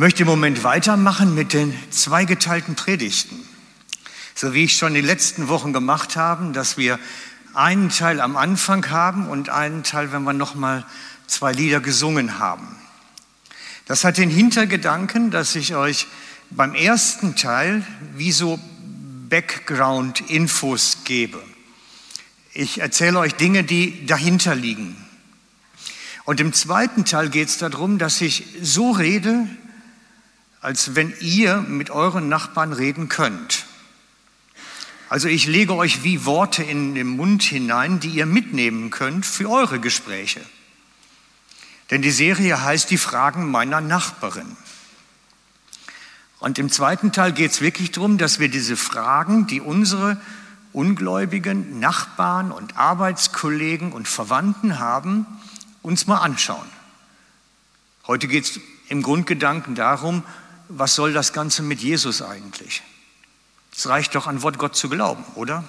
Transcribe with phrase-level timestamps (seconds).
[0.00, 3.38] möchte im Moment weitermachen mit den zweigeteilten Predigten.
[4.34, 6.98] So wie ich schon die letzten Wochen gemacht habe, dass wir
[7.52, 10.86] einen Teil am Anfang haben und einen Teil, wenn wir nochmal
[11.26, 12.66] zwei Lieder gesungen haben.
[13.84, 16.06] Das hat den Hintergedanken, dass ich euch
[16.48, 17.84] beim ersten Teil
[18.16, 18.58] wie so
[19.28, 21.42] Background-Infos gebe.
[22.54, 24.96] Ich erzähle euch Dinge, die dahinter liegen.
[26.24, 29.46] Und im zweiten Teil geht es darum, dass ich so rede,
[30.60, 33.66] als wenn ihr mit euren Nachbarn reden könnt.
[35.08, 39.50] Also ich lege euch wie Worte in den Mund hinein, die ihr mitnehmen könnt für
[39.50, 40.40] eure Gespräche.
[41.90, 44.56] Denn die Serie heißt Die Fragen meiner Nachbarin.
[46.38, 50.20] Und im zweiten Teil geht es wirklich darum, dass wir diese Fragen, die unsere
[50.72, 55.26] ungläubigen Nachbarn und Arbeitskollegen und Verwandten haben,
[55.82, 56.66] uns mal anschauen.
[58.06, 60.22] Heute geht es im Grundgedanken darum,
[60.70, 62.82] was soll das Ganze mit Jesus eigentlich?
[63.76, 65.64] Es reicht doch an Wort Gott zu glauben, oder?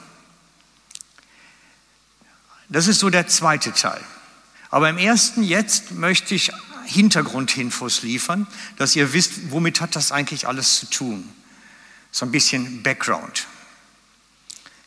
[2.70, 4.02] Das ist so der zweite Teil.
[4.70, 6.52] Aber im ersten jetzt möchte ich
[6.86, 11.28] Hintergrundinfos liefern, dass ihr wisst, womit hat das eigentlich alles zu tun.
[12.12, 13.48] So ein bisschen Background.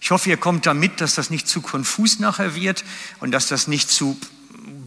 [0.00, 2.84] Ich hoffe, ihr kommt damit, dass das nicht zu konfus nachher wird
[3.20, 4.18] und dass das nicht zu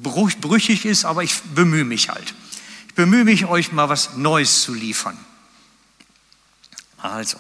[0.04, 2.34] brüchig ist, aber ich bemühe mich halt
[2.98, 5.18] bemühe mich, euch mal was Neues zu liefern.
[6.98, 7.40] Also,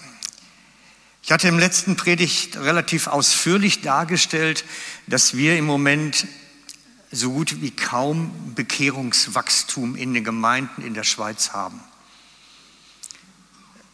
[1.23, 4.63] ich hatte im letzten Predigt relativ ausführlich dargestellt,
[5.07, 6.27] dass wir im Moment
[7.11, 11.81] so gut wie kaum Bekehrungswachstum in den Gemeinden in der Schweiz haben.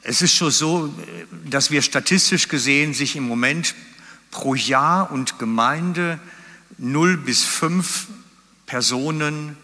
[0.01, 0.93] Es ist schon so,
[1.45, 3.73] dass wir statistisch gesehen sich im Moment
[4.31, 6.19] pro Jahr und Gemeinde
[6.77, 8.07] null bis fünf
[8.65, 9.55] Personen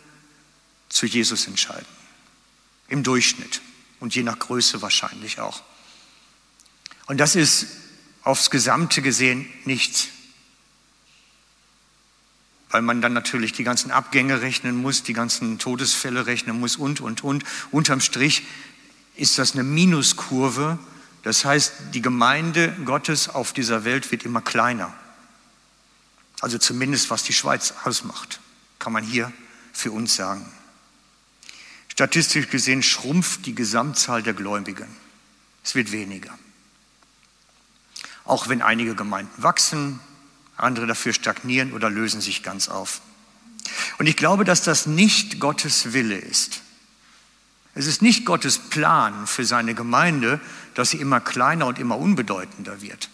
[0.90, 1.86] zu Jesus entscheiden.
[2.88, 3.62] Im Durchschnitt
[4.00, 5.62] und je nach Größe wahrscheinlich auch.
[7.06, 7.68] Und das ist
[8.24, 10.08] aufs Gesamte gesehen nichts.
[12.70, 17.02] Weil man dann natürlich die ganzen Abgänge rechnen muss, die ganzen Todesfälle rechnen muss und,
[17.02, 17.44] und, und.
[17.72, 18.44] Unterm Strich
[19.16, 20.78] ist das eine Minuskurve.
[21.24, 24.94] Das heißt, die Gemeinde Gottes auf dieser Welt wird immer kleiner.
[26.42, 28.40] Also zumindest was die Schweiz ausmacht,
[28.78, 29.32] kann man hier
[29.74, 30.46] für uns sagen.
[32.00, 34.88] Statistisch gesehen schrumpft die Gesamtzahl der Gläubigen.
[35.66, 36.34] Es wird weniger.
[38.24, 40.00] Auch wenn einige Gemeinden wachsen,
[40.56, 43.02] andere dafür stagnieren oder lösen sich ganz auf.
[43.98, 46.62] Und ich glaube, dass das nicht Gottes Wille ist.
[47.76, 50.40] Es ist nicht Gottes Plan für seine Gemeinde,
[50.76, 53.10] dass sie immer kleiner und immer unbedeutender wird.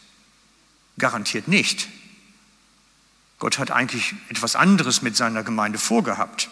[1.00, 1.88] Garantiert nicht.
[3.40, 6.52] Gott hat eigentlich etwas anderes mit seiner Gemeinde vorgehabt.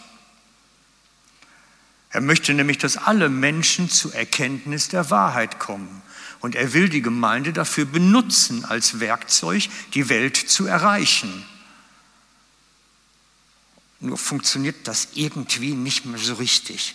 [2.13, 6.03] Er möchte nämlich, dass alle Menschen zur Erkenntnis der Wahrheit kommen.
[6.41, 11.43] Und er will die Gemeinde dafür benutzen, als Werkzeug die Welt zu erreichen.
[13.99, 16.93] Nur funktioniert das irgendwie nicht mehr so richtig.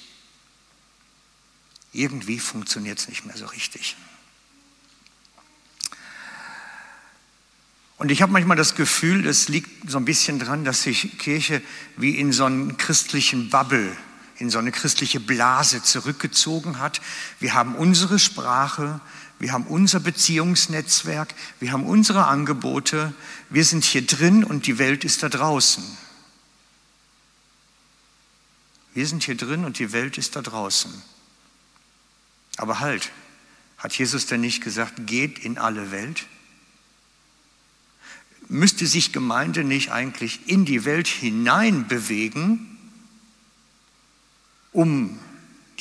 [1.93, 3.97] Irgendwie funktioniert es nicht mehr so richtig.
[7.97, 11.61] Und ich habe manchmal das Gefühl, es liegt so ein bisschen dran, dass sich Kirche
[11.97, 13.97] wie in so einen christlichen Bubble
[14.39, 17.01] in so eine christliche Blase zurückgezogen hat.
[17.41, 19.01] Wir haben unsere Sprache,
[19.39, 23.13] wir haben unser Beziehungsnetzwerk, wir haben unsere Angebote,
[23.51, 25.85] wir sind hier drin und die Welt ist da draußen.
[28.95, 30.91] Wir sind hier drin und die Welt ist da draußen.
[32.57, 33.11] Aber halt,
[33.77, 36.27] hat Jesus denn nicht gesagt, geht in alle Welt?
[38.49, 42.78] Müsste sich Gemeinde nicht eigentlich in die Welt hinein bewegen,
[44.73, 45.19] um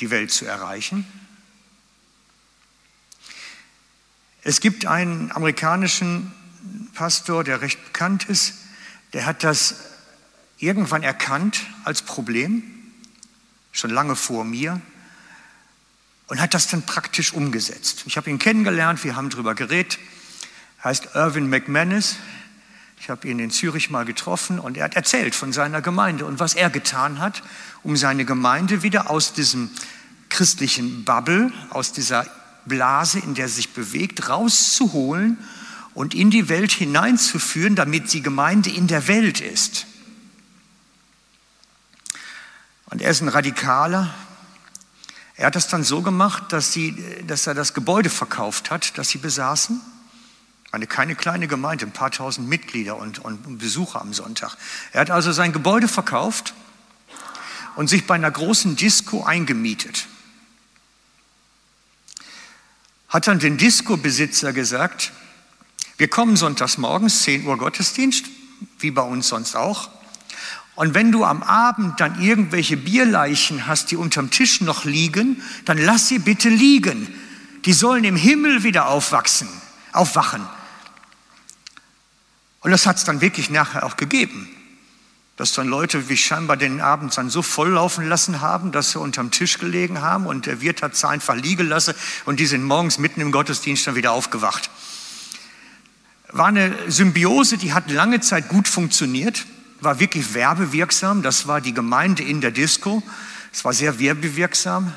[0.00, 1.06] die Welt zu erreichen.
[4.42, 6.32] Es gibt einen amerikanischen
[6.94, 8.54] Pastor, der recht bekannt ist,
[9.12, 9.76] der hat das
[10.58, 12.62] irgendwann erkannt als Problem,
[13.72, 14.80] schon lange vor mir,
[16.26, 18.04] und hat das dann praktisch umgesetzt.
[18.06, 19.98] Ich habe ihn kennengelernt, wir haben darüber geredet,
[20.84, 22.16] heißt Irvin McManus,
[23.00, 26.40] ich habe ihn in Zürich mal getroffen und er hat erzählt von seiner Gemeinde und
[26.40, 27.42] was er getan hat,
[27.82, 29.70] um seine Gemeinde wieder aus diesem
[30.28, 32.26] christlichen Bubble, aus dieser
[32.66, 35.38] Blase, in der er sich bewegt, rauszuholen
[35.94, 39.86] und in die Welt hineinzuführen, damit die Gemeinde in der Welt ist.
[42.86, 44.12] Und er ist ein Radikaler.
[45.36, 46.96] Er hat das dann so gemacht, dass, sie,
[47.26, 49.80] dass er das Gebäude verkauft hat, das sie besaßen
[50.70, 54.56] eine keine kleine Gemeinde, ein paar tausend Mitglieder und, und Besucher am Sonntag.
[54.92, 56.54] Er hat also sein Gebäude verkauft
[57.76, 60.06] und sich bei einer großen Disco eingemietet.
[63.08, 65.12] hat dann den Disco-Besitzer gesagt,
[65.96, 68.26] wir kommen sonntags morgens, 10 Uhr Gottesdienst,
[68.78, 69.90] wie bei uns sonst auch.
[70.74, 75.78] Und wenn du am Abend dann irgendwelche Bierleichen hast, die unterm Tisch noch liegen, dann
[75.78, 77.12] lass sie bitte liegen.
[77.64, 79.48] Die sollen im Himmel wieder aufwachsen,
[79.92, 80.46] aufwachen.
[82.60, 84.48] Und das hat es dann wirklich nachher auch gegeben.
[85.36, 89.30] Dass dann Leute wie scheinbar den Abend dann so volllaufen lassen haben, dass sie unterm
[89.30, 91.94] Tisch gelegen haben und der Wirt hat sie einfach liegen lassen
[92.24, 94.70] und die sind morgens mitten im Gottesdienst dann wieder aufgewacht.
[96.30, 99.46] War eine Symbiose, die hat lange Zeit gut funktioniert,
[99.80, 101.22] war wirklich werbewirksam.
[101.22, 103.02] Das war die Gemeinde in der Disco.
[103.52, 104.92] Es war sehr werbewirksam.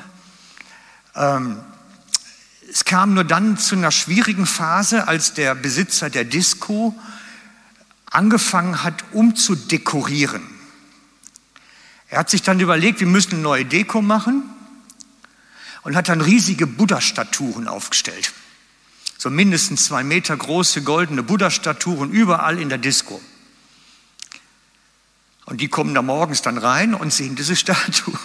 [1.14, 1.60] Ähm,
[2.70, 6.94] es kam nur dann zu einer schwierigen Phase, als der Besitzer der Disco
[8.12, 10.42] angefangen hat, umzudekorieren.
[12.08, 14.42] Er hat sich dann überlegt, wir müssen eine neue Deko machen
[15.82, 18.32] und hat dann riesige Buddha-Statuen aufgestellt.
[19.16, 23.20] So mindestens zwei Meter große goldene Buddha-Statuen überall in der Disco.
[25.46, 28.18] Und die kommen da morgens dann rein und sehen diese Statuen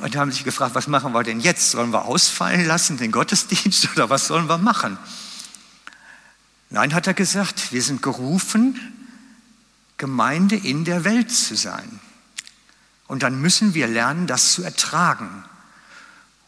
[0.00, 1.72] und haben sich gefragt, was machen wir denn jetzt?
[1.72, 4.98] Sollen wir ausfallen lassen, den Gottesdienst, oder was sollen wir machen?
[6.72, 8.80] Nein, hat er gesagt, wir sind gerufen,
[9.98, 12.00] Gemeinde in der Welt zu sein.
[13.06, 15.44] Und dann müssen wir lernen, das zu ertragen.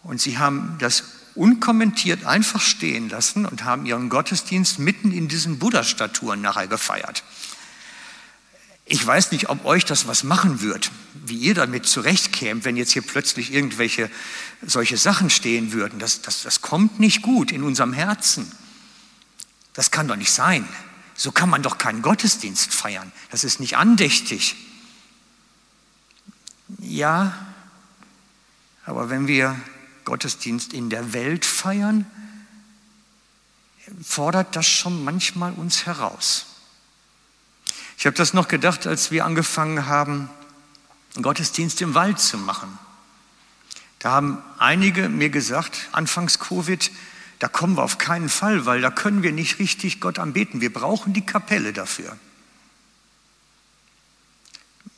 [0.03, 1.05] Und sie haben das
[1.35, 7.23] unkommentiert einfach stehen lassen und haben ihren Gottesdienst mitten in diesen Buddha-Statuen nachher gefeiert.
[8.87, 10.91] Ich weiß nicht, ob euch das was machen wird,
[11.27, 14.11] wie ihr damit zurechtkämt, wenn jetzt hier plötzlich irgendwelche
[14.63, 15.99] solche Sachen stehen würden.
[15.99, 18.51] Das, das, das kommt nicht gut in unserem Herzen.
[19.75, 20.67] Das kann doch nicht sein.
[21.15, 23.13] So kann man doch keinen Gottesdienst feiern.
[23.31, 24.57] Das ist nicht andächtig.
[26.79, 27.35] Ja,
[28.87, 29.61] aber wenn wir
[30.05, 32.07] Gottesdienst in der Welt feiern,
[34.03, 36.47] fordert das schon manchmal uns heraus.
[37.97, 40.29] Ich habe das noch gedacht, als wir angefangen haben,
[41.21, 42.79] Gottesdienst im Wald zu machen.
[44.01, 46.91] Da haben einige mir gesagt, anfangs Covid,
[47.39, 50.61] da kommen wir auf keinen Fall, weil da können wir nicht richtig Gott anbeten.
[50.61, 52.17] Wir brauchen die Kapelle dafür.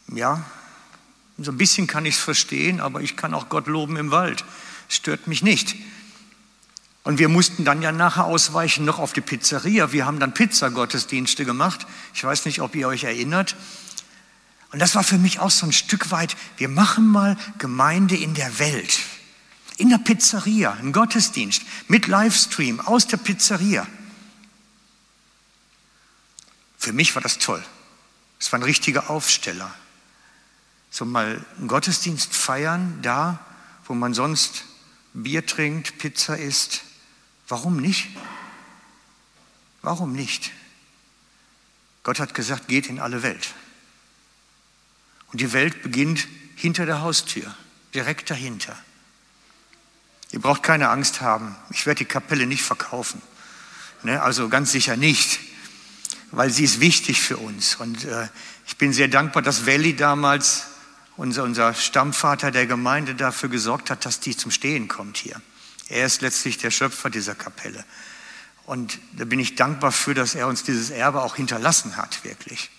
[0.08, 0.44] Ja,
[1.38, 4.44] so ein bisschen kann ich es verstehen, aber ich kann auch Gott loben im Wald.
[4.88, 5.76] Stört mich nicht.
[7.02, 9.92] Und wir mussten dann ja nachher ausweichen noch auf die Pizzeria.
[9.92, 11.86] Wir haben dann Pizzagottesdienste gemacht.
[12.14, 13.56] Ich weiß nicht, ob ihr euch erinnert.
[14.72, 18.34] Und das war für mich auch so ein Stück weit, wir machen mal Gemeinde in
[18.34, 18.98] der Welt
[19.76, 23.86] in der Pizzeria, ein Gottesdienst mit Livestream aus der Pizzeria.
[26.78, 27.64] Für mich war das toll.
[28.38, 29.74] Es war ein richtiger Aufsteller.
[30.90, 33.44] So mal einen Gottesdienst feiern, da,
[33.86, 34.64] wo man sonst
[35.12, 36.82] Bier trinkt, Pizza isst.
[37.48, 38.08] Warum nicht?
[39.82, 40.52] Warum nicht?
[42.02, 43.54] Gott hat gesagt, geht in alle Welt.
[45.32, 47.54] Und die Welt beginnt hinter der Haustür,
[47.94, 48.76] direkt dahinter.
[50.32, 51.56] Ihr braucht keine Angst haben.
[51.70, 53.22] Ich werde die Kapelle nicht verkaufen.
[54.02, 54.20] Ne?
[54.22, 55.40] Also ganz sicher nicht,
[56.30, 57.76] weil sie ist wichtig für uns.
[57.76, 58.28] Und äh,
[58.66, 60.66] ich bin sehr dankbar, dass Welli damals,
[61.16, 65.40] unser, unser Stammvater der Gemeinde, dafür gesorgt hat, dass die zum Stehen kommt hier.
[65.88, 67.84] Er ist letztlich der Schöpfer dieser Kapelle.
[68.64, 72.70] Und da bin ich dankbar für, dass er uns dieses Erbe auch hinterlassen hat, wirklich.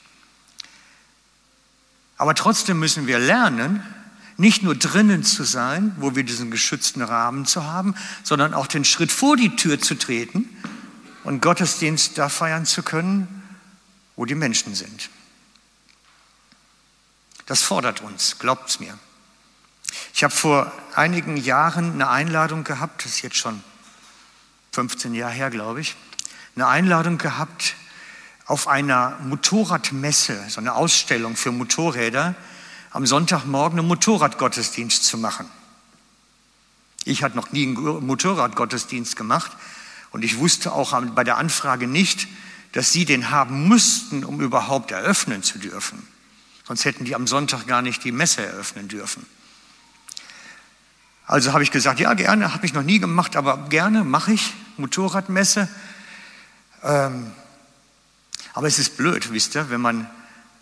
[2.18, 3.82] Aber trotzdem müssen wir lernen,
[4.38, 8.86] nicht nur drinnen zu sein, wo wir diesen geschützten Rahmen zu haben, sondern auch den
[8.86, 10.48] Schritt vor die Tür zu treten
[11.24, 13.44] und Gottesdienst da feiern zu können,
[14.15, 15.10] wo die Menschen sind.
[17.48, 18.98] Das fordert uns, glaubt's mir.
[20.13, 23.63] Ich habe vor einigen Jahren eine Einladung gehabt, das ist jetzt schon
[24.74, 25.96] 15 Jahre her, glaube ich,
[26.56, 27.75] eine Einladung gehabt
[28.46, 32.36] auf einer Motorradmesse, so eine Ausstellung für Motorräder
[32.98, 35.46] am Sonntagmorgen einen Motorradgottesdienst zu machen.
[37.06, 39.51] Ich hatte noch nie einen Motorradgottesdienst gemacht
[40.10, 42.27] und ich wusste auch bei der Anfrage nicht,
[42.72, 46.08] dass sie den haben müssten, um überhaupt eröffnen zu dürfen.
[46.68, 49.27] Sonst hätten die am Sonntag gar nicht die Messe eröffnen dürfen.
[51.27, 54.56] Also habe ich gesagt, ja gerne, habe ich noch nie gemacht, aber gerne mache ich
[54.77, 55.70] Motorradmesse.
[56.82, 57.32] Ähm,
[58.56, 60.10] aber es ist blöd, wisst ihr, wenn man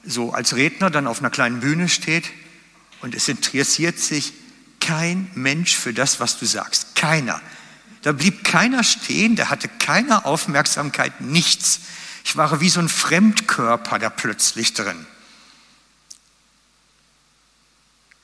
[0.05, 2.31] so als Redner dann auf einer kleinen Bühne steht
[3.01, 4.33] und es interessiert sich
[4.79, 6.95] kein Mensch für das, was du sagst.
[6.95, 7.41] Keiner.
[8.03, 11.79] Da blieb keiner stehen, der hatte keine Aufmerksamkeit, nichts.
[12.23, 15.07] Ich war wie so ein Fremdkörper da plötzlich drin.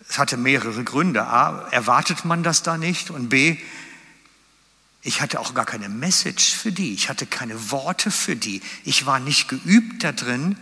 [0.07, 1.25] Es hatte mehrere Gründe.
[1.25, 3.09] A, erwartet man das da nicht?
[3.09, 3.57] Und B,
[5.03, 6.93] Ich hatte auch gar keine Message für die.
[6.93, 8.61] Ich hatte keine Worte für die.
[8.83, 10.57] Ich war nicht geübt darin,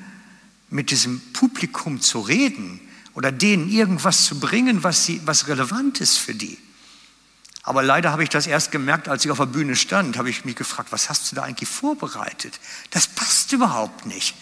[0.69, 2.79] mit diesem Publikum zu reden
[3.13, 6.57] oder denen irgendwas zu bringen, was, sie, was relevant ist für die.
[7.63, 10.45] Aber leider habe ich das erst gemerkt, als ich auf der Bühne stand, habe ich
[10.45, 12.59] mich gefragt, was hast du da eigentlich vorbereitet?
[12.91, 14.35] Das passt überhaupt nicht.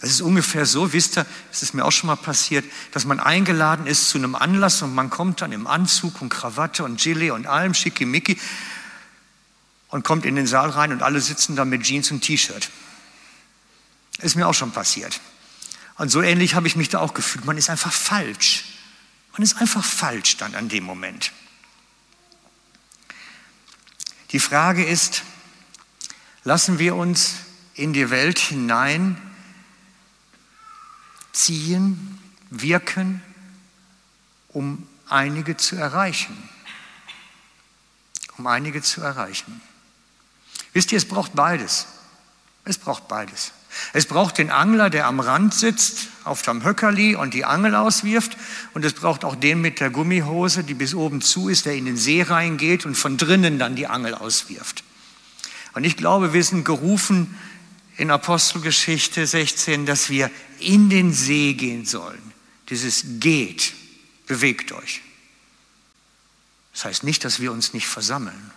[0.00, 3.20] Es ist ungefähr so, wisst ihr, es ist mir auch schon mal passiert, dass man
[3.20, 7.30] eingeladen ist zu einem Anlass und man kommt dann im Anzug und Krawatte und Gilet
[7.30, 8.38] und allem schickimicki
[9.88, 12.68] und kommt in den Saal rein und alle sitzen da mit Jeans und T-Shirt.
[14.18, 15.20] Ist mir auch schon passiert.
[15.96, 17.44] Und so ähnlich habe ich mich da auch gefühlt.
[17.44, 18.64] Man ist einfach falsch.
[19.32, 21.32] Man ist einfach falsch dann an dem Moment.
[24.30, 25.22] Die Frage ist,
[26.42, 27.36] lassen wir uns
[27.74, 29.20] in die Welt hinein
[31.32, 32.18] ziehen,
[32.50, 33.22] wirken,
[34.48, 36.48] um einige zu erreichen.
[38.36, 39.60] Um einige zu erreichen.
[40.72, 41.86] Wisst ihr, es braucht beides.
[42.64, 43.52] Es braucht beides.
[43.92, 48.36] Es braucht den Angler, der am Rand sitzt, auf dem Höckerli und die Angel auswirft.
[48.72, 51.84] Und es braucht auch den mit der Gummihose, die bis oben zu ist, der in
[51.84, 54.84] den See reingeht und von drinnen dann die Angel auswirft.
[55.74, 57.38] Und ich glaube, wir sind gerufen
[57.96, 62.32] in Apostelgeschichte 16, dass wir in den See gehen sollen.
[62.68, 63.74] Dieses geht,
[64.26, 65.02] bewegt euch.
[66.72, 68.50] Das heißt nicht, dass wir uns nicht versammeln.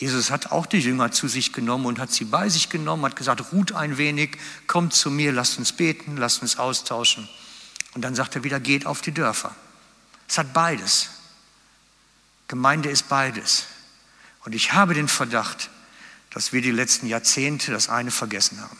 [0.00, 3.16] Jesus hat auch die Jünger zu sich genommen und hat sie bei sich genommen, hat
[3.16, 7.28] gesagt, ruht ein wenig, kommt zu mir, lasst uns beten, lasst uns austauschen.
[7.92, 9.54] Und dann sagt er wieder, geht auf die Dörfer.
[10.26, 11.10] Es hat beides.
[12.48, 13.66] Gemeinde ist beides.
[14.46, 15.68] Und ich habe den Verdacht,
[16.30, 18.78] dass wir die letzten Jahrzehnte das eine vergessen haben.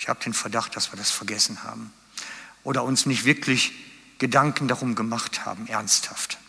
[0.00, 1.92] Ich habe den Verdacht, dass wir das vergessen haben
[2.64, 3.74] oder uns nicht wirklich
[4.18, 6.39] Gedanken darum gemacht haben, ernsthaft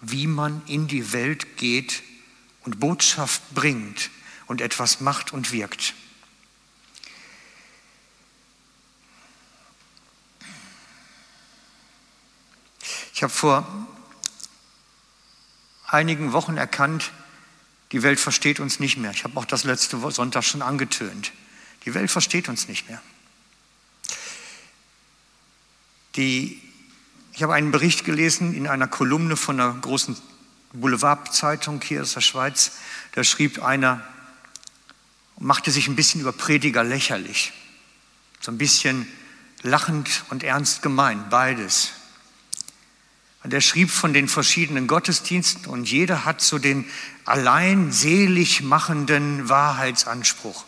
[0.00, 2.02] wie man in die Welt geht
[2.62, 4.10] und Botschaft bringt
[4.46, 5.94] und etwas macht und wirkt.
[13.14, 13.66] Ich habe vor
[15.88, 17.10] einigen Wochen erkannt,
[17.90, 19.10] die Welt versteht uns nicht mehr.
[19.10, 21.32] Ich habe auch das letzte Sonntag schon angetönt.
[21.84, 23.02] Die Welt versteht uns nicht mehr.
[26.16, 26.62] Die
[27.38, 30.16] ich habe einen Bericht gelesen in einer Kolumne von einer großen
[30.72, 32.72] Boulevardzeitung hier aus der Schweiz.
[33.12, 34.02] Da schrieb einer,
[35.38, 37.52] machte sich ein bisschen über Prediger lächerlich.
[38.40, 39.06] So ein bisschen
[39.62, 41.92] lachend und ernst gemeint, beides.
[43.44, 46.86] Und er schrieb von den verschiedenen Gottesdiensten und jeder hat so den
[47.24, 50.64] allein selig machenden Wahrheitsanspruch.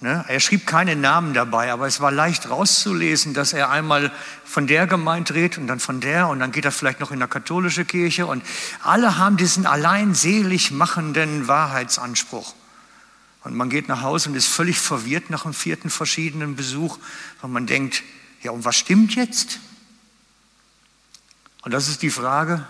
[0.00, 0.24] Ne?
[0.28, 4.12] Er schrieb keine Namen dabei, aber es war leicht rauszulesen, dass er einmal
[4.44, 7.20] von der Gemeinde redet und dann von der und dann geht er vielleicht noch in
[7.20, 8.44] eine katholische Kirche und
[8.84, 12.54] alle haben diesen allein selig machenden Wahrheitsanspruch.
[13.42, 16.98] Und man geht nach Hause und ist völlig verwirrt nach einem vierten verschiedenen Besuch,
[17.40, 18.02] weil man denkt,
[18.42, 19.58] ja, und was stimmt jetzt?
[21.62, 22.64] Und das ist die Frage,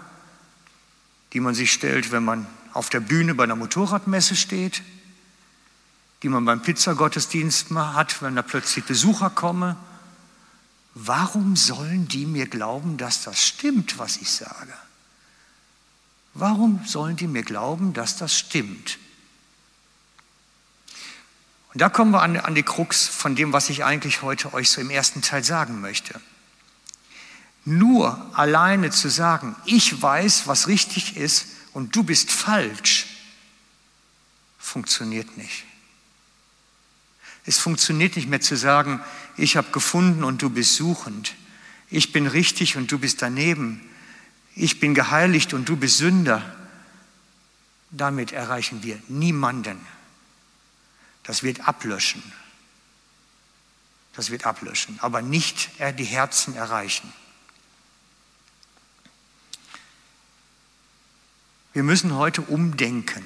[1.35, 4.82] die man sich stellt, wenn man auf der Bühne bei einer Motorradmesse steht
[6.22, 9.76] die man beim Pizzagottesdienst mal hat, wenn da plötzlich Besucher kommen.
[10.94, 14.75] Warum sollen die mir glauben, dass das stimmt, was ich sage?
[16.34, 18.98] Warum sollen die mir glauben, dass das stimmt?
[21.72, 24.70] Und da kommen wir an, an die Krux von dem, was ich eigentlich heute euch
[24.70, 26.20] so im ersten Teil sagen möchte.
[27.64, 33.06] Nur alleine zu sagen, ich weiß, was richtig ist und du bist falsch,
[34.58, 35.64] funktioniert nicht.
[37.48, 39.00] Es funktioniert nicht mehr zu sagen,
[39.38, 41.34] ich habe gefunden und du bist suchend.
[41.88, 43.80] Ich bin richtig und du bist daneben.
[44.54, 46.44] Ich bin geheiligt und du bist Sünder.
[47.90, 49.80] Damit erreichen wir niemanden.
[51.22, 52.22] Das wird ablöschen.
[54.12, 57.10] Das wird ablöschen, aber nicht die Herzen erreichen.
[61.72, 63.24] Wir müssen heute umdenken.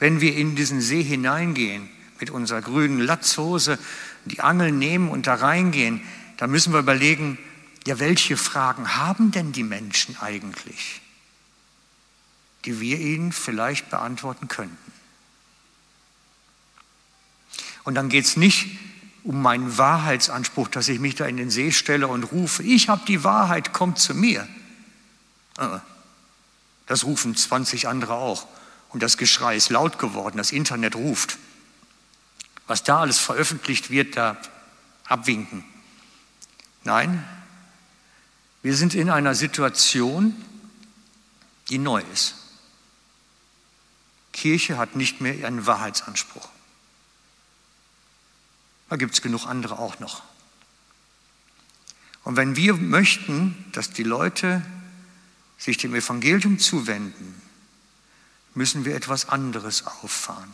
[0.00, 1.88] Wenn wir in diesen See hineingehen,
[2.20, 3.78] mit unserer grünen Latzhose
[4.24, 6.02] die Angel nehmen und da reingehen,
[6.36, 7.38] dann müssen wir überlegen,
[7.86, 11.00] ja, welche Fragen haben denn die Menschen eigentlich,
[12.64, 14.76] die wir ihnen vielleicht beantworten könnten?
[17.84, 18.66] Und dann geht es nicht
[19.24, 23.04] um meinen Wahrheitsanspruch, dass ich mich da in den See stelle und rufe, ich habe
[23.06, 24.46] die Wahrheit, kommt zu mir.
[25.58, 25.78] Äh,
[26.86, 28.46] das rufen 20 andere auch.
[28.90, 31.38] Und das Geschrei ist laut geworden, das Internet ruft
[32.68, 34.40] was da alles veröffentlicht wird, da
[35.06, 35.64] abwinken.
[36.84, 37.26] Nein,
[38.62, 40.34] wir sind in einer Situation,
[41.68, 42.34] die neu ist.
[44.32, 46.48] Kirche hat nicht mehr ihren Wahrheitsanspruch.
[48.88, 50.22] Da gibt es genug andere auch noch.
[52.24, 54.62] Und wenn wir möchten, dass die Leute
[55.56, 57.40] sich dem Evangelium zuwenden,
[58.54, 60.52] müssen wir etwas anderes auffahren.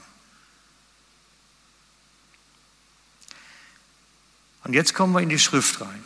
[4.64, 6.04] Und jetzt kommen wir in die Schrift rein.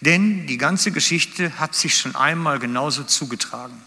[0.00, 3.80] Denn die ganze Geschichte hat sich schon einmal genauso zugetragen.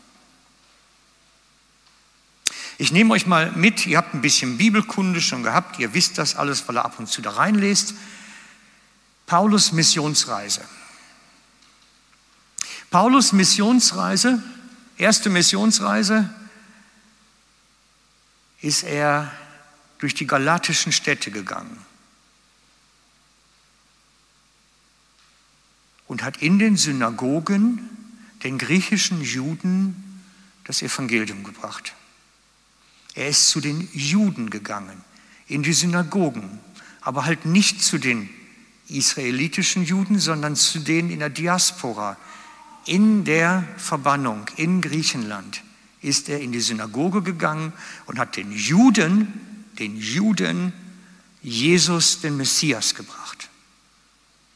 [2.78, 6.36] Ich nehme euch mal mit, ihr habt ein bisschen Bibelkunde schon gehabt, ihr wisst das
[6.36, 7.96] alles, weil ihr ab und zu da reinlest.
[9.26, 10.62] Paulus Missionsreise.
[12.92, 14.42] Paulus Missionsreise,
[14.98, 16.30] erste Missionsreise,
[18.62, 19.32] ist er
[19.98, 21.86] durch die galatischen Städte gegangen
[26.08, 27.90] und hat in den Synagogen
[28.44, 30.22] den griechischen Juden
[30.64, 31.94] das Evangelium gebracht.
[33.14, 35.02] Er ist zu den Juden gegangen,
[35.48, 36.60] in die Synagogen,
[37.02, 38.30] aber halt nicht zu den
[38.90, 42.18] israelitischen Juden, sondern zu denen in der Diaspora,
[42.86, 45.64] in der Verbannung in Griechenland
[46.02, 47.74] ist er in die Synagoge gegangen
[48.06, 49.34] und hat den Juden,
[49.80, 50.72] den Juden
[51.42, 53.45] Jesus, den Messias gebracht.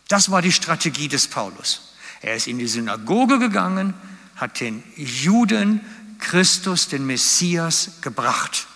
[0.10, 1.94] Das war die Strategie des Paulus.
[2.22, 3.94] Er ist in die Synagoge gegangen,
[4.36, 5.82] hat den Juden
[6.20, 8.68] Christus, den Messias, gebracht.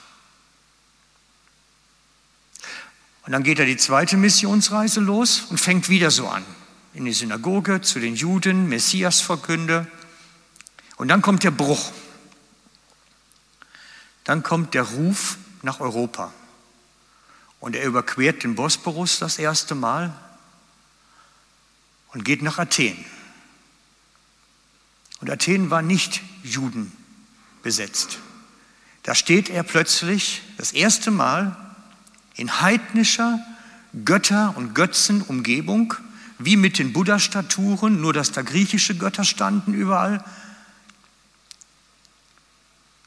[3.25, 6.45] Und dann geht er die zweite Missionsreise los und fängt wieder so an.
[6.93, 9.87] In die Synagoge, zu den Juden, Messias verkünde.
[10.97, 11.91] Und dann kommt der Bruch.
[14.23, 16.31] Dann kommt der Ruf nach Europa.
[17.59, 20.13] Und er überquert den Bosporus das erste Mal
[22.13, 23.03] und geht nach Athen.
[25.19, 26.91] Und Athen war nicht Juden
[27.61, 28.19] besetzt.
[29.03, 31.57] Da steht er plötzlich das erste Mal
[32.35, 33.39] in heidnischer
[34.05, 35.93] Götter- und Götzenumgebung,
[36.39, 40.23] wie mit den Buddha-Statuen, nur dass da griechische Götter standen überall,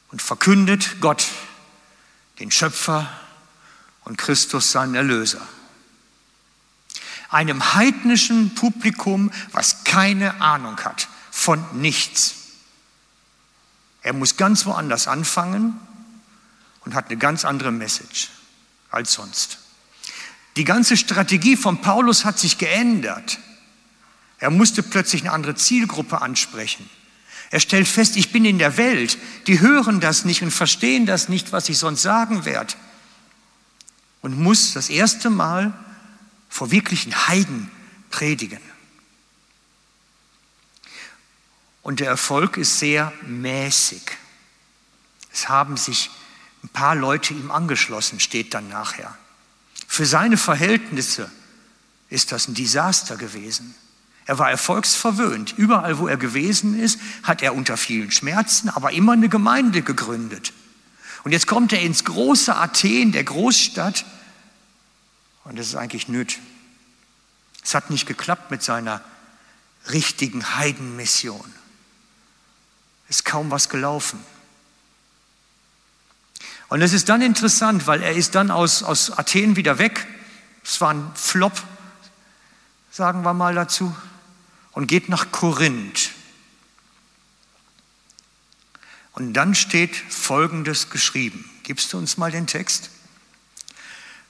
[0.09, 1.27] und verkündet Gott,
[2.39, 3.11] den Schöpfer
[4.05, 5.45] und Christus, seinen Erlöser.
[7.29, 12.35] Einem heidnischen Publikum, was keine Ahnung hat von nichts.
[14.01, 15.79] Er muss ganz woanders anfangen
[16.85, 18.29] und hat eine ganz andere Message
[18.89, 19.59] als sonst.
[20.55, 23.37] Die ganze Strategie von Paulus hat sich geändert.
[24.39, 26.89] Er musste plötzlich eine andere Zielgruppe ansprechen.
[27.49, 31.29] Er stellt fest, ich bin in der Welt, die hören das nicht und verstehen das
[31.29, 32.73] nicht, was ich sonst sagen werde.
[34.21, 35.73] Und muss das erste Mal
[36.49, 37.71] vor wirklichen Heiden
[38.09, 38.61] predigen.
[41.81, 44.01] Und der Erfolg ist sehr mäßig.
[45.31, 46.09] Es haben sich
[46.63, 49.17] ein paar Leute ihm angeschlossen, steht dann nachher.
[49.87, 51.31] Für seine Verhältnisse
[52.09, 53.75] ist das ein Desaster gewesen.
[54.25, 55.53] Er war erfolgsverwöhnt.
[55.57, 60.51] Überall, wo er gewesen ist, hat er unter vielen Schmerzen, aber immer eine Gemeinde gegründet.
[61.23, 64.05] Und jetzt kommt er ins große Athen, der Großstadt,
[65.47, 66.39] und das ist eigentlich nüt.
[67.63, 69.03] Es hat nicht geklappt mit seiner
[69.89, 71.53] richtigen Heidenmission
[73.09, 74.19] ist kaum was gelaufen.
[76.69, 80.05] Und es ist dann interessant, weil er ist dann aus, aus Athen wieder weg.
[80.63, 81.63] Es war ein Flop,
[82.91, 83.95] sagen wir mal dazu,
[84.73, 86.11] und geht nach Korinth.
[89.13, 91.49] Und dann steht Folgendes geschrieben.
[91.63, 92.89] Gibst du uns mal den Text?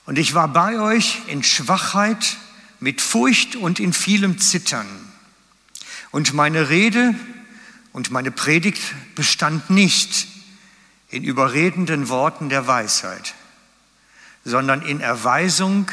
[0.08, 2.38] Und ich war bei euch in Schwachheit,
[2.80, 4.86] mit Furcht und in vielem Zittern.
[6.12, 7.14] Und meine Rede
[7.92, 8.80] und meine Predigt
[9.16, 10.26] bestand nicht
[11.10, 13.34] in überredenden Worten der Weisheit,
[14.46, 15.90] sondern in Erweisung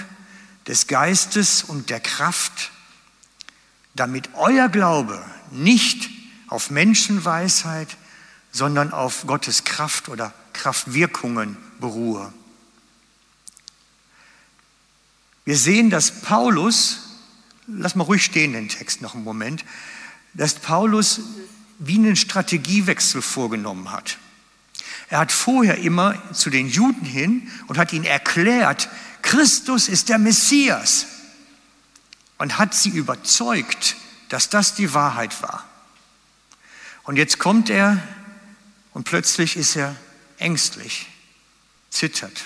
[0.65, 2.71] des Geistes und der Kraft,
[3.95, 6.09] damit euer Glaube nicht
[6.47, 7.97] auf Menschenweisheit,
[8.53, 12.31] sondern auf Gottes Kraft oder Kraftwirkungen beruhe.
[15.45, 17.01] Wir sehen, dass Paulus,
[17.67, 19.63] lass mal ruhig stehen den Text noch einen Moment,
[20.33, 21.21] dass Paulus
[21.77, 24.17] wie einen Strategiewechsel vorgenommen hat.
[25.09, 28.89] Er hat vorher immer zu den Juden hin und hat ihnen erklärt,
[29.21, 31.05] Christus ist der Messias
[32.39, 33.95] und hat sie überzeugt,
[34.29, 35.63] dass das die Wahrheit war.
[37.03, 38.01] Und jetzt kommt er
[38.93, 39.95] und plötzlich ist er
[40.37, 41.07] ängstlich,
[41.91, 42.43] zittert,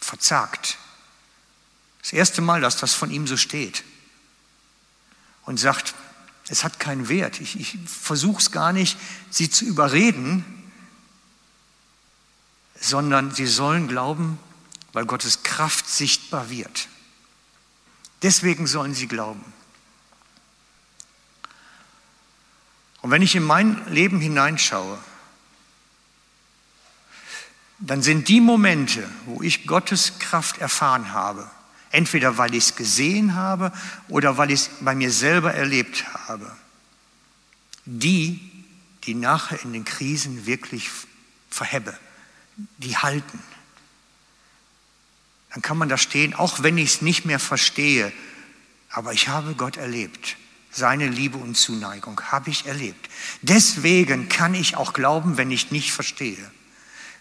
[0.00, 0.78] verzagt.
[2.02, 3.84] Das erste Mal, dass das von ihm so steht.
[5.44, 5.94] Und sagt,
[6.48, 7.40] Es hat keinen Wert.
[7.40, 8.98] Ich, ich versuche es gar nicht,
[9.30, 10.44] sie zu überreden,
[12.80, 14.38] sondern sie sollen glauben,
[14.92, 16.88] weil Gottes Kraft sichtbar wird.
[18.22, 19.44] Deswegen sollen sie glauben.
[23.02, 24.98] Und wenn ich in mein Leben hineinschaue,
[27.78, 31.50] dann sind die Momente, wo ich Gottes Kraft erfahren habe,
[31.90, 33.72] entweder weil ich es gesehen habe
[34.08, 36.50] oder weil ich es bei mir selber erlebt habe,
[37.84, 38.40] die,
[39.04, 40.90] die nachher in den Krisen wirklich
[41.50, 41.96] verhebbe,
[42.78, 43.40] die halten.
[45.52, 48.12] Dann kann man da stehen, auch wenn ich es nicht mehr verstehe,
[48.90, 50.36] aber ich habe Gott erlebt.
[50.72, 53.08] Seine Liebe und Zuneigung habe ich erlebt.
[53.42, 56.50] Deswegen kann ich auch glauben, wenn ich nicht verstehe,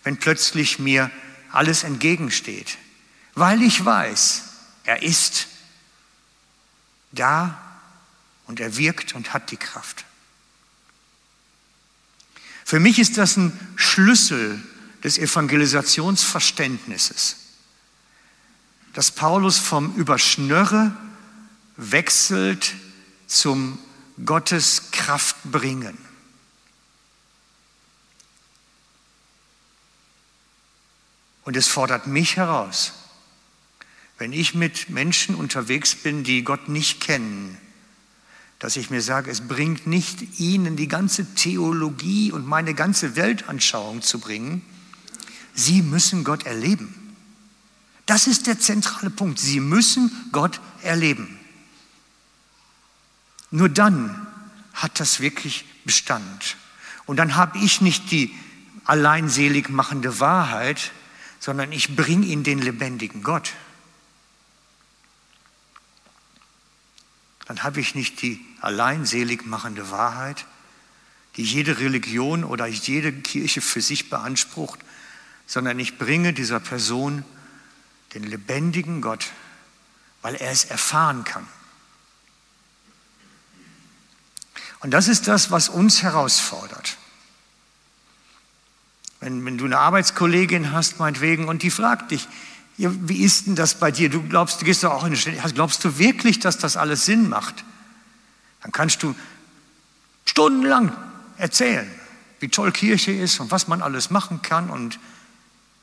[0.04, 1.10] wenn plötzlich mir
[1.52, 2.78] alles entgegensteht,
[3.34, 4.49] weil ich weiß,
[4.90, 5.48] er ist
[7.12, 7.62] da
[8.48, 10.04] und er wirkt und hat die Kraft.
[12.66, 14.60] Für mich ist das ein Schlüssel
[15.04, 17.36] des Evangelisationsverständnisses,
[18.94, 20.92] dass Paulus vom Überschnörre
[21.78, 22.74] wechselt
[23.28, 23.78] zum
[24.26, 26.00] Gottes Kraft bringen.
[31.44, 32.94] Und es fordert mich heraus,
[34.20, 37.58] wenn ich mit Menschen unterwegs bin, die Gott nicht kennen,
[38.60, 44.02] dass ich mir sage, es bringt nicht ihnen die ganze Theologie und meine ganze Weltanschauung
[44.02, 44.62] zu bringen.
[45.54, 47.16] Sie müssen Gott erleben.
[48.06, 49.40] Das ist der zentrale Punkt.
[49.40, 51.40] Sie müssen Gott erleben.
[53.52, 54.28] Nur dann
[54.74, 56.58] hat das wirklich Bestand.
[57.06, 58.36] Und dann habe ich nicht die
[58.84, 60.92] alleinselig machende Wahrheit,
[61.40, 63.54] sondern ich bringe ihnen den lebendigen Gott.
[67.50, 70.46] Dann habe ich nicht die alleinselig machende Wahrheit,
[71.36, 74.80] die jede Religion oder jede Kirche für sich beansprucht,
[75.48, 77.26] sondern ich bringe dieser Person
[78.14, 79.32] den lebendigen Gott,
[80.22, 81.48] weil er es erfahren kann.
[84.82, 86.98] Und das ist das, was uns herausfordert.
[89.22, 92.28] Wenn, wenn du eine Arbeitskollegin hast, meinetwegen, und die fragt dich,
[92.80, 94.10] ja, wie ist denn das bei dir?
[94.10, 97.04] Du glaubst, du gehst doch auch in eine Stelle, glaubst du wirklich, dass das alles
[97.04, 97.66] Sinn macht?
[98.62, 99.14] Dann kannst du
[100.24, 100.96] stundenlang
[101.36, 101.92] erzählen,
[102.40, 104.70] wie toll Kirche ist und was man alles machen kann.
[104.70, 104.98] Und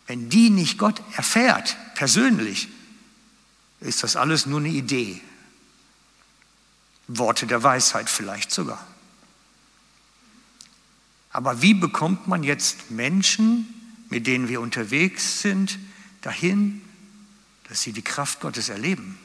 [0.06, 2.68] wenn die nicht Gott erfährt, persönlich,
[3.80, 5.20] ist das alles nur eine Idee.
[7.08, 8.82] Worte der Weisheit vielleicht sogar.
[11.28, 13.68] Aber wie bekommt man jetzt Menschen,
[14.08, 15.78] mit denen wir unterwegs sind,
[16.22, 16.80] dahin,
[17.68, 19.18] dass sie die Kraft Gottes erleben?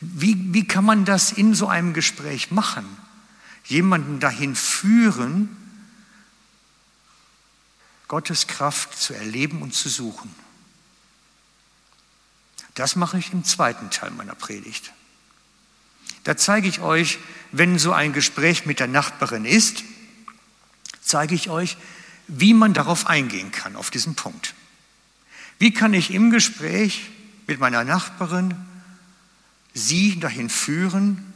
[0.00, 2.86] Wie, wie kann man das in so einem Gespräch machen?
[3.64, 5.56] Jemanden dahin führen,
[8.08, 10.32] Gottes Kraft zu erleben und zu suchen.
[12.74, 14.92] Das mache ich im zweiten Teil meiner Predigt.
[16.24, 17.18] Da zeige ich euch,
[17.52, 19.82] wenn so ein Gespräch mit der Nachbarin ist,
[21.00, 21.76] zeige ich euch,
[22.28, 24.54] wie man darauf eingehen kann, auf diesen Punkt.
[25.58, 27.10] Wie kann ich im Gespräch
[27.46, 28.54] mit meiner Nachbarin
[29.74, 31.32] sie dahin führen,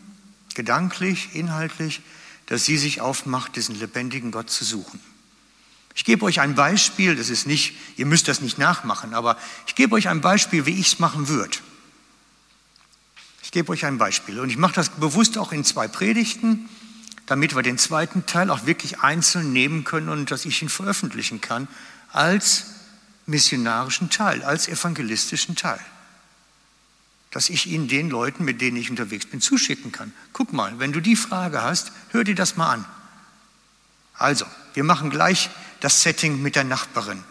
[0.55, 2.01] gedanklich, inhaltlich,
[2.47, 4.99] dass sie sich aufmacht, diesen lebendigen Gott zu suchen.
[5.95, 9.75] Ich gebe euch ein Beispiel, das ist nicht, ihr müsst das nicht nachmachen, aber ich
[9.75, 11.59] gebe euch ein Beispiel, wie ich es machen würde.
[13.43, 16.69] Ich gebe euch ein Beispiel und ich mache das bewusst auch in zwei Predigten,
[17.27, 21.41] damit wir den zweiten Teil auch wirklich einzeln nehmen können und dass ich ihn veröffentlichen
[21.41, 21.69] kann
[22.13, 22.67] als
[23.31, 25.81] missionarischen Teil, als evangelistischen Teil.
[27.31, 30.13] Dass ich ihn den Leuten, mit denen ich unterwegs bin, zuschicken kann.
[30.33, 32.85] Guck mal, wenn du die Frage hast, hör dir das mal an.
[34.15, 35.49] Also, wir machen gleich
[35.81, 37.25] das Setting mit der Nachbarin.